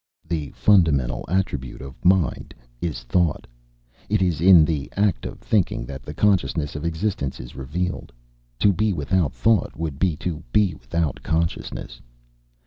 [0.27, 3.45] The fundamental attribute of mind is thought;
[4.09, 8.11] it is in the act of thinking that the consciousness of existence is revealed;
[8.61, 12.01] to be without thought would be to be without consciousness.